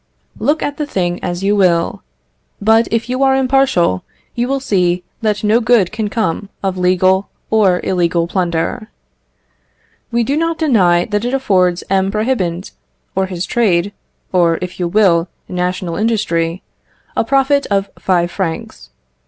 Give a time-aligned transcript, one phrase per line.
[0.39, 2.01] Look at the thing as you will;
[2.59, 7.29] but if you are impartial, you will see that no good can come of legal
[7.51, 8.89] or illegal plunder.
[10.11, 12.09] We do not deny that it affords M.
[12.09, 12.71] Prohibant,
[13.15, 13.93] or his trade,
[14.33, 16.63] or, if you will, national industry,
[17.15, 18.89] a profit of five francs.